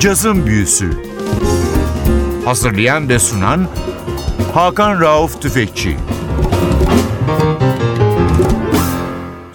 [0.00, 0.90] Cazın Büyüsü
[2.44, 3.68] Hazırlayan ve sunan
[4.54, 5.96] Hakan Rauf Tüfekçi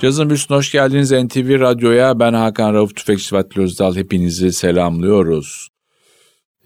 [0.02, 2.20] Cazın Büyüsü'ne hoş geldiniz NTV Radyo'ya.
[2.20, 3.96] Ben Hakan Rauf Tüfekçi Vatli Özdal.
[3.96, 5.70] Hepinizi selamlıyoruz.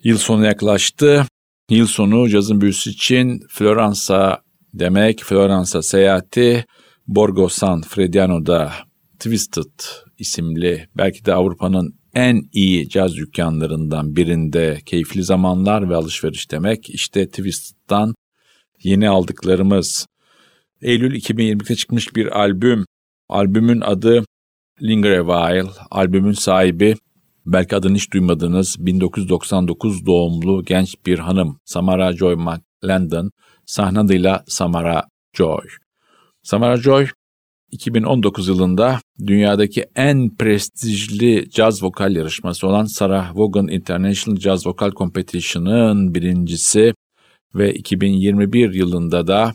[0.03, 1.25] Yıl sonu yaklaştı.
[1.69, 4.41] Yıl sonu cazın büyüsü için Floransa
[4.73, 6.65] demek, Floransa seyahati,
[7.07, 8.73] Borgo San Frediano'da
[9.19, 9.79] Twisted
[10.17, 16.89] isimli belki de Avrupa'nın en iyi caz dükkanlarından birinde keyifli zamanlar ve alışveriş demek.
[16.89, 18.15] İşte Twisted'dan
[18.83, 20.07] yeni aldıklarımız.
[20.81, 22.85] Eylül 2020'de çıkmış bir albüm.
[23.29, 24.25] Albümün adı
[24.81, 25.71] Linger a While.
[25.91, 26.95] Albümün sahibi
[27.45, 33.31] belki adını hiç duymadığınız 1999 doğumlu genç bir hanım Samara Joy McLendon
[33.65, 35.67] sahne adıyla Samara Joy.
[36.43, 37.07] Samara Joy
[37.71, 46.15] 2019 yılında dünyadaki en prestijli caz vokal yarışması olan Sarah Vaughan International Jazz Vocal Competition'ın
[46.15, 46.93] birincisi
[47.55, 49.53] ve 2021 yılında da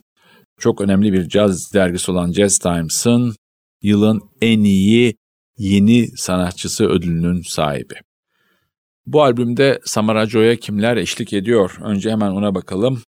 [0.58, 3.34] çok önemli bir caz dergisi olan Jazz Times'ın
[3.82, 5.14] yılın en iyi
[5.58, 7.94] yeni sanatçısı ödülünün sahibi.
[9.06, 11.76] Bu albümde Samara Joy'a kimler eşlik ediyor?
[11.80, 13.02] Önce hemen ona bakalım.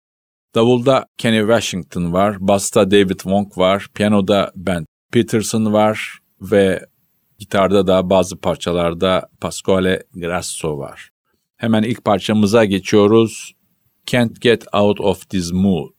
[0.55, 6.85] Davulda Kenny Washington var, basta David Wong var, piyanoda Ben Peterson var ve
[7.39, 11.09] gitarda da bazı parçalarda Pasquale Grasso var.
[11.57, 13.55] Hemen ilk parçamıza geçiyoruz.
[14.05, 15.93] Can't Get Out of This Mood.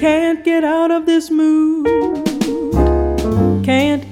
[0.00, 1.89] Can't get out of this mood.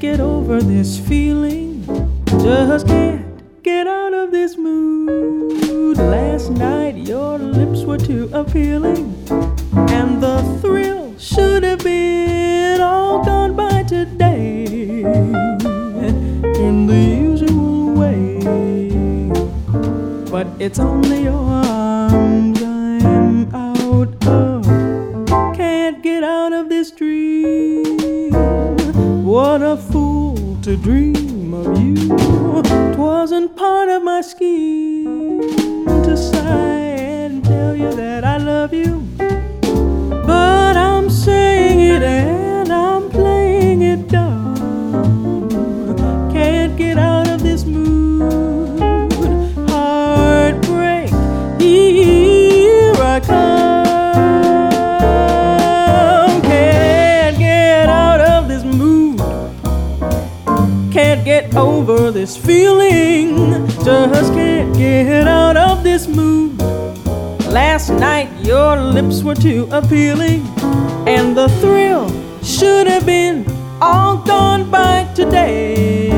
[0.01, 1.85] Get over this feeling.
[2.27, 3.25] Just can't
[3.65, 5.97] get out of this mood.
[5.97, 9.13] Last night your lips were too appealing.
[9.91, 14.67] And the thrill should have been all gone by today.
[16.67, 18.39] In the usual way.
[20.31, 21.43] But it's only your
[30.89, 31.18] dream
[62.19, 63.69] this feeling.
[63.85, 66.59] Just can't get out of this mood.
[67.47, 70.43] Last night your lips were too appealing,
[71.07, 72.09] and the thrill
[72.43, 73.47] should have been
[73.81, 76.11] all gone by today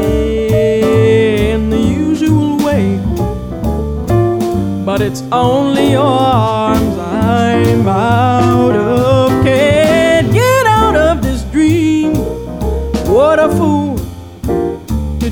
[1.52, 2.98] in the usual way.
[4.86, 9.09] But it's only your arms I'm out of.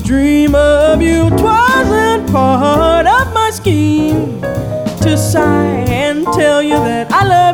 [0.09, 1.29] Dream of you.
[1.37, 4.41] Twasn't part of my scheme
[5.03, 7.48] to sigh and tell you that I love you.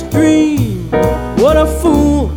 [0.00, 0.90] This dream.
[1.38, 2.28] What a fool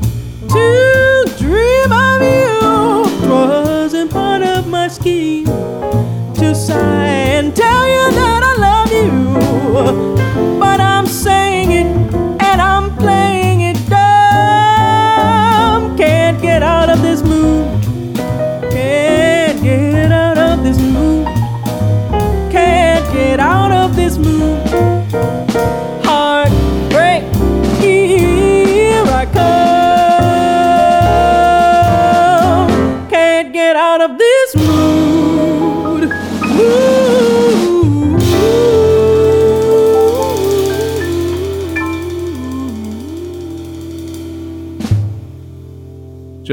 [0.50, 3.30] to dream of you.
[3.30, 7.23] Wasn't part of my scheme to sigh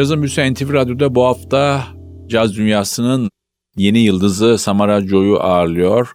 [0.01, 1.87] Cazın Büyüsü NTV Radyo'da bu hafta
[2.27, 3.31] caz dünyasının
[3.77, 6.13] yeni yıldızı Samara Joy'u ağırlıyor.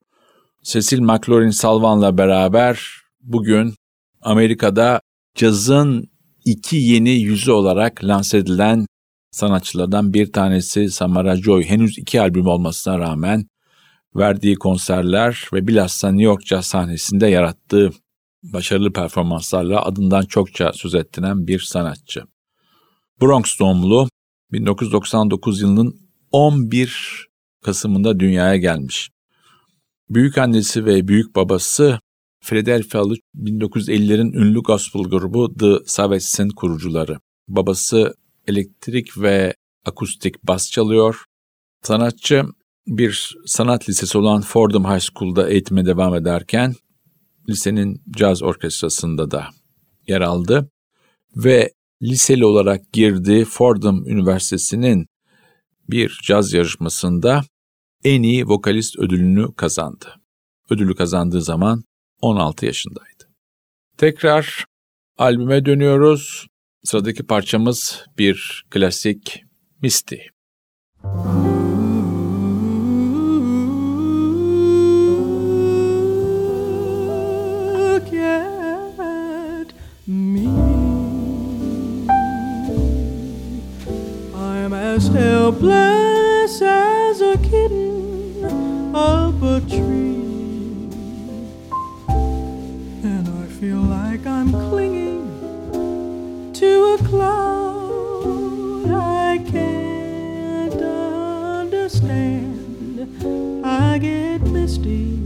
[0.63, 2.87] Cecil McLaurin Salvan'la beraber
[3.21, 3.73] bugün
[4.21, 5.01] Amerika'da
[5.35, 6.09] cazın
[6.45, 8.85] iki yeni yüzü olarak lanse edilen
[9.31, 11.63] sanatçılardan bir tanesi Samara Joy.
[11.63, 13.47] Henüz iki albüm olmasına rağmen
[14.15, 17.91] verdiği konserler ve bilhassa New York Jazz sahnesinde yarattığı
[18.43, 22.23] başarılı performanslarla adından çokça söz ettiren bir sanatçı.
[23.21, 24.09] Bronx doğumlu
[24.51, 25.99] 1999 yılının
[26.31, 27.27] 11
[27.63, 29.09] Kasım'ında dünyaya gelmiş.
[30.09, 31.99] Büyük annesi ve büyük babası
[32.41, 37.19] Philadelphia'lı 1950'lerin ünlü gospel grubu The Savages'in kurucuları.
[37.47, 38.13] Babası
[38.47, 41.23] elektrik ve akustik bas çalıyor.
[41.83, 42.43] Sanatçı
[42.87, 46.73] bir sanat lisesi olan Fordham High School'da eğitime devam ederken
[47.49, 49.47] lisenin caz orkestrasında da
[50.07, 50.69] yer aldı
[51.35, 51.71] ve
[52.01, 55.07] liseli olarak girdiği Fordham Üniversitesi'nin
[55.89, 57.43] bir caz yarışmasında
[58.03, 60.15] en iyi vokalist ödülünü kazandı.
[60.69, 61.83] Ödülü kazandığı zaman
[62.21, 63.29] 16 yaşındaydı.
[63.97, 64.65] Tekrar
[65.17, 66.47] albüme dönüyoruz.
[66.83, 69.43] Sıradaki parçamız bir klasik
[69.81, 70.15] Misty.
[71.03, 71.54] Look
[85.15, 88.45] helpless as a kitten
[88.93, 90.89] up a tree.
[93.09, 95.23] And I feel like I'm clinging
[96.53, 100.81] to a cloud I can't
[101.61, 102.59] understand.
[103.65, 105.19] I get misty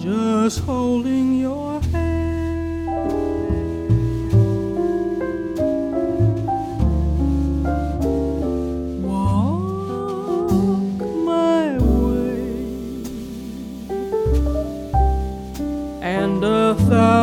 [0.00, 0.81] just holding
[16.88, 17.21] thousand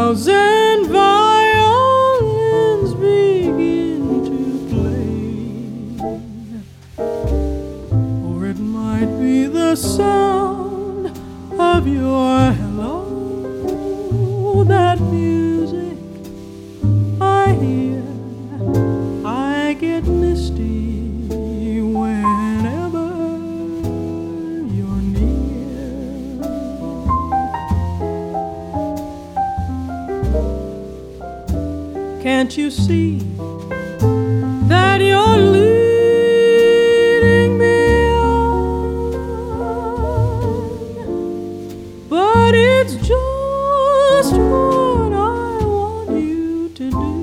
[42.49, 47.13] But it's just what I want you to do.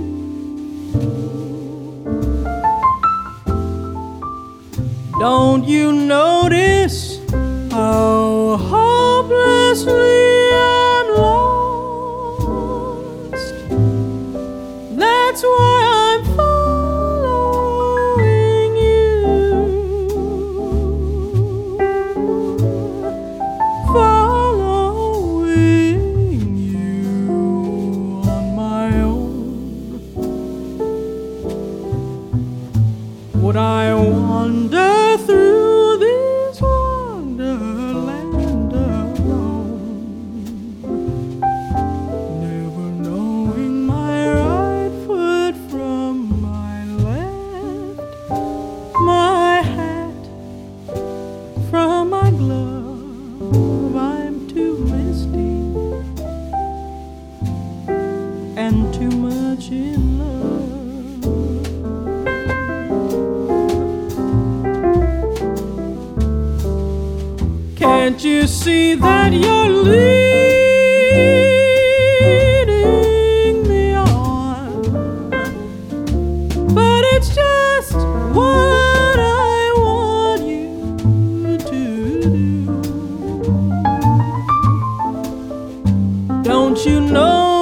[5.19, 6.36] Don't you notice
[86.47, 87.56] Don't you notice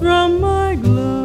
[0.00, 1.17] from my glove.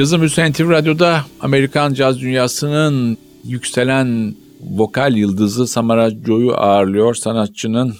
[0.00, 7.14] Cazım Hüseyin TV Radyo'da Amerikan caz dünyasının yükselen vokal yıldızı Samara Joe'yu ağırlıyor.
[7.14, 7.96] Sanatçının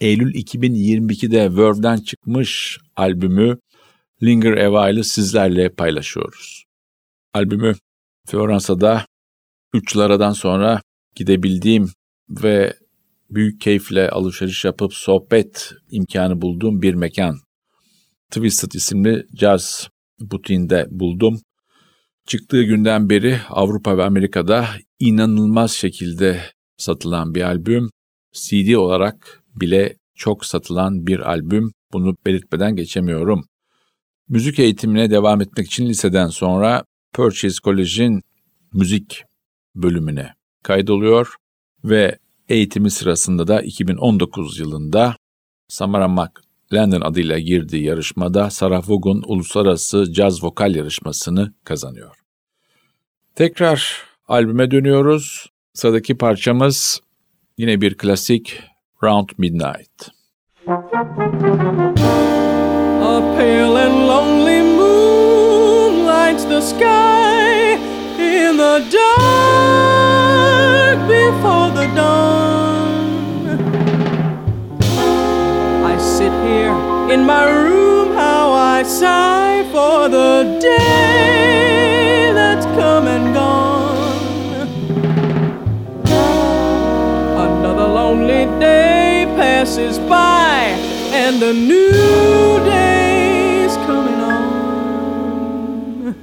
[0.00, 3.58] Eylül 2022'de Verve'den çıkmış albümü
[4.22, 6.64] Linger a While'ı sizlerle paylaşıyoruz.
[7.34, 7.74] Albümü
[8.28, 9.06] Floransa'da
[9.74, 10.82] 3 liradan sonra
[11.14, 11.90] gidebildiğim
[12.30, 12.76] ve
[13.30, 17.38] büyük keyifle alışveriş yapıp sohbet imkanı bulduğum bir mekan.
[18.30, 19.88] Twisted isimli caz
[20.20, 21.40] butiğinde buldum.
[22.26, 24.68] Çıktığı günden beri Avrupa ve Amerika'da
[24.98, 26.40] inanılmaz şekilde
[26.76, 27.90] satılan bir albüm.
[28.32, 31.72] CD olarak bile çok satılan bir albüm.
[31.92, 33.44] Bunu belirtmeden geçemiyorum.
[34.28, 38.22] Müzik eğitimine devam etmek için liseden sonra Purchase College'in
[38.72, 39.22] müzik
[39.74, 41.34] bölümüne kaydoluyor
[41.84, 42.18] ve
[42.48, 45.16] eğitimi sırasında da 2019 yılında
[45.68, 46.32] Samara Mac
[46.72, 52.16] London adıyla girdiği yarışmada Sarah Vaughan Uluslararası Caz Vokal Yarışması'nı kazanıyor.
[53.34, 55.46] Tekrar albüme dönüyoruz.
[55.74, 57.00] Sıradaki parçamız
[57.58, 58.62] yine bir klasik
[59.02, 60.08] Round Midnight.
[63.02, 67.74] A pale and lonely moon lights the sky
[68.18, 69.88] in the dark
[71.08, 72.35] before the dawn.
[77.10, 84.68] In my room, how I sigh for the day that's come and gone.
[87.46, 90.74] Another lonely day passes by,
[91.12, 96.14] and a new day's coming on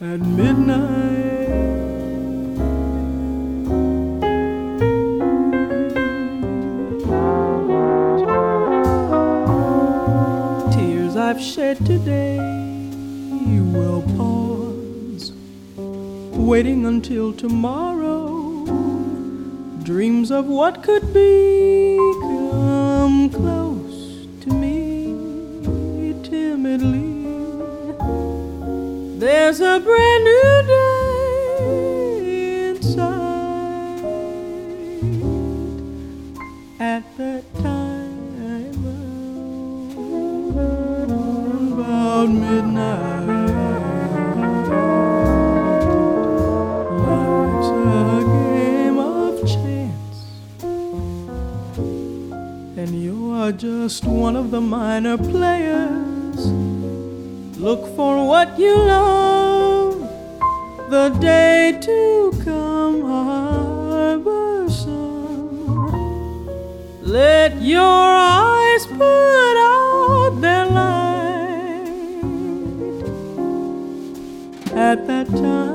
[0.00, 1.21] at midnight.
[16.52, 18.66] Waiting until tomorrow.
[19.82, 21.61] Dreams of what could be
[58.58, 59.98] you love,
[60.90, 64.28] the day to come harborsome.
[67.02, 71.92] Let your eyes put out their light
[74.74, 75.72] at that time.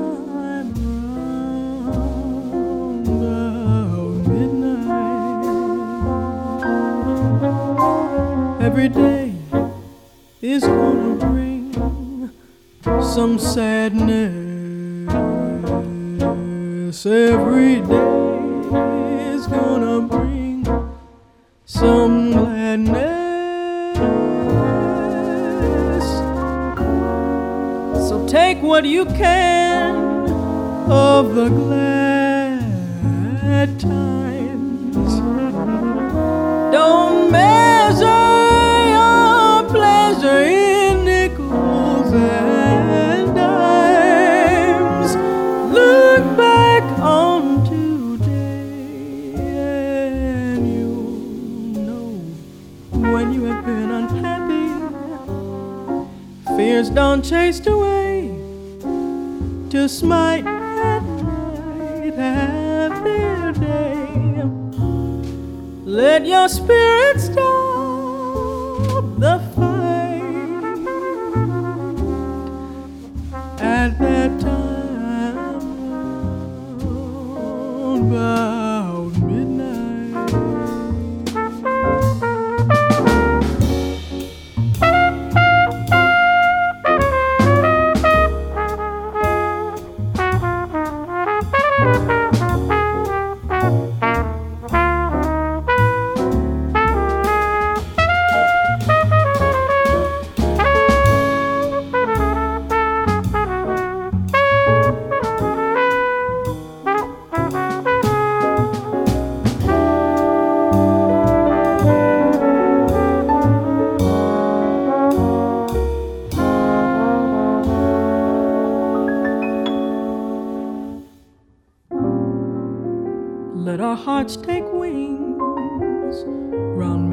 [8.60, 9.34] Every day
[10.42, 11.07] is gonna
[13.02, 14.36] some sadness.
[17.06, 20.66] Every day is gonna bring
[21.64, 23.28] some gladness.
[28.08, 29.96] So take what you can
[30.90, 32.60] of the glad
[33.80, 34.17] times.
[56.98, 58.26] done chased away
[59.70, 62.12] to smite night.
[62.16, 64.42] have their day.
[65.84, 67.57] Let your spirits die.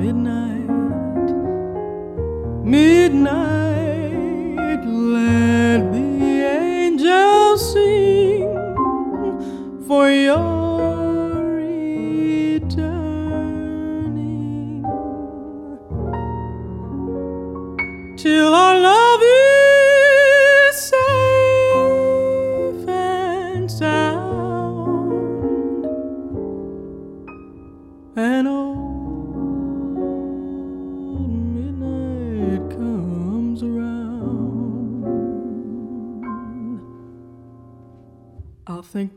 [0.06, 0.70] Midnight.
[2.64, 4.16] Midnight,
[4.86, 6.08] let the
[6.62, 8.46] angels sing
[9.88, 10.55] for your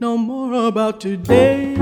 [0.00, 1.74] no more about today.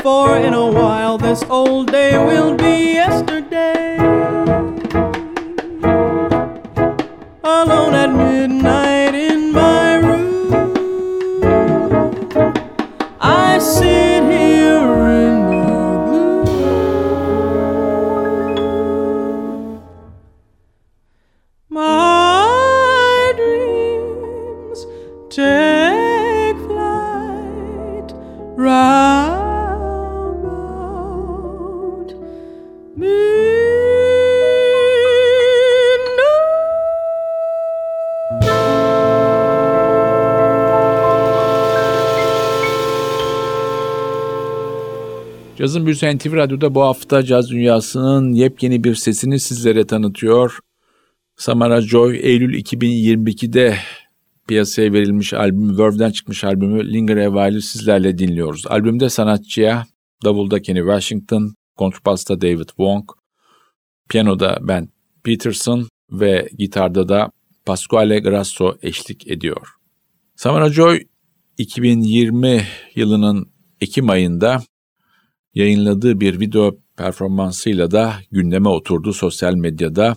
[0.00, 3.96] For in a while this old day will be yesterday.
[7.42, 8.93] Alone at midnight
[45.58, 50.58] Cazın Büyüsü NTV Radyo'da bu hafta caz dünyasının yepyeni bir sesini sizlere tanıtıyor.
[51.36, 53.76] Samara Joy, Eylül 2022'de
[54.48, 58.66] piyasaya verilmiş albüm, Verve'den çıkmış albümü Linger While'ı sizlerle dinliyoruz.
[58.66, 59.86] Albümde sanatçıya
[60.24, 63.04] davulda Kenny Washington, kontrbasta David Wong,
[64.08, 64.88] piyanoda Ben
[65.24, 67.30] Peterson ve gitarda da
[67.66, 69.68] Pasquale Grasso eşlik ediyor.
[70.36, 71.00] Samara Joy
[71.58, 73.46] 2020 yılının
[73.80, 74.62] Ekim ayında
[75.54, 80.16] yayınladığı bir video performansıyla da gündeme oturdu sosyal medyada.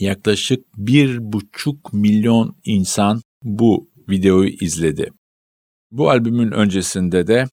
[0.00, 5.10] Yaklaşık bir buçuk milyon insan bu videoyu izledi.
[5.90, 7.44] Bu albümün öncesinde de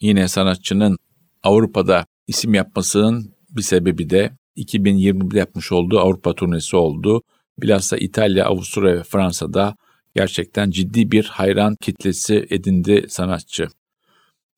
[0.00, 0.96] yine sanatçının
[1.42, 7.22] Avrupa'da isim yapmasının bir sebebi de 2020'de yapmış olduğu Avrupa turnesi oldu.
[7.58, 9.76] Bilhassa İtalya, Avusturya ve Fransa'da
[10.14, 13.68] gerçekten ciddi bir hayran kitlesi edindi sanatçı.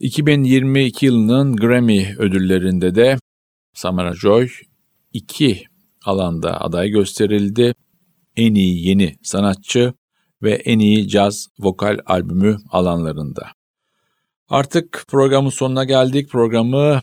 [0.00, 3.18] 2022 yılının Grammy ödüllerinde de
[3.74, 4.48] Samara Joy
[5.12, 5.62] iki
[6.04, 7.74] alanda aday gösterildi.
[8.36, 9.92] En iyi yeni sanatçı
[10.42, 13.46] ve en iyi caz vokal albümü alanlarında.
[14.48, 16.30] Artık programın sonuna geldik.
[16.30, 17.00] Programı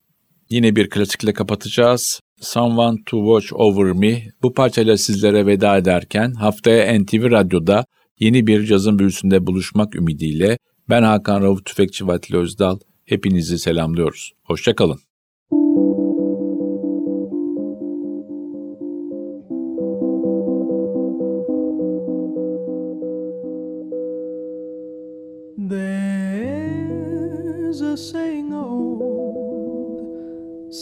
[0.50, 2.20] yine bir klasikle kapatacağız.
[2.42, 4.24] Someone to Watch Over Me.
[4.42, 7.86] Bu parçayla sizlere veda ederken haftaya NTV Radyo'da
[8.20, 10.58] yeni bir cazın büyüsünde buluşmak ümidiyle
[10.90, 12.80] ben Hakan Rauf Tüfekçi Vatili Özdal.
[13.06, 14.34] Hepinizi selamlıyoruz.
[14.44, 15.00] Hoşçakalın.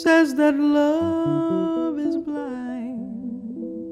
[0.04, 3.92] Says that love is blind.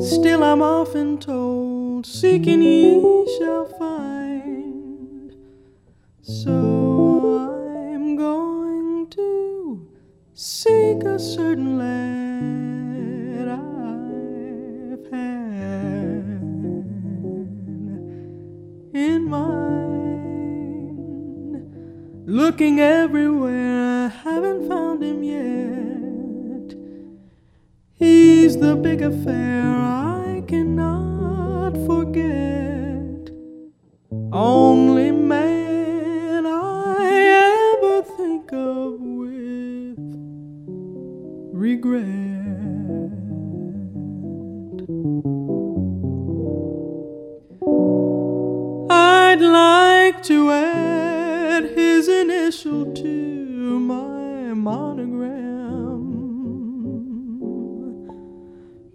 [0.00, 2.81] Still, I'm often told, seeking ye
[22.44, 26.74] Looking everywhere, I haven't found him yet.
[27.94, 33.30] He's the big affair I cannot forget.
[34.32, 35.11] Only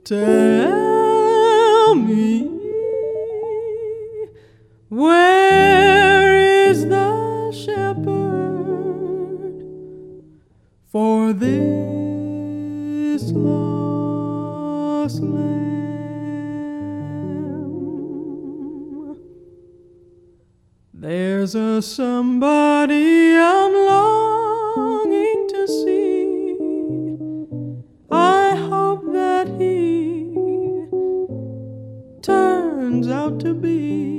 [0.07, 2.47] Tell me
[4.87, 8.05] where is the shepherd
[10.89, 15.43] for this lost lamb?
[20.93, 23.66] There's a somebody I'm
[33.39, 34.16] to be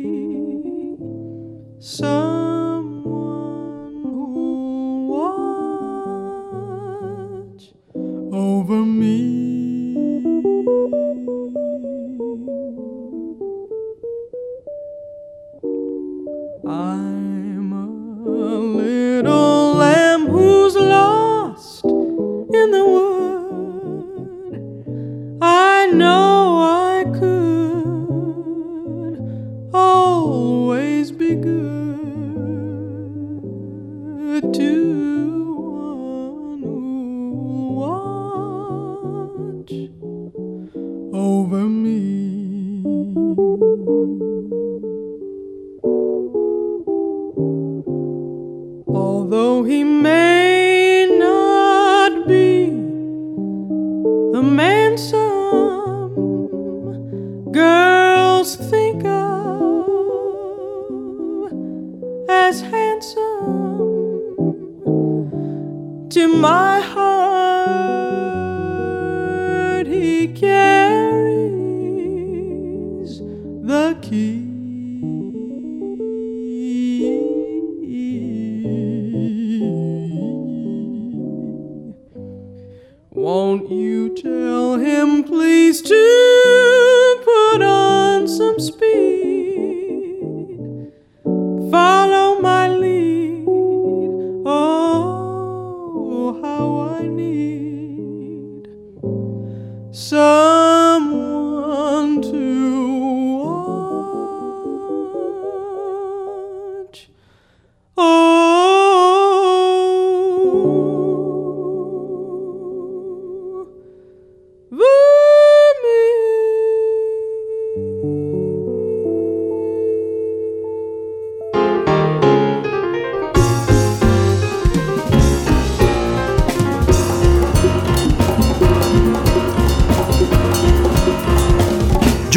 [66.19, 67.08] into my heart.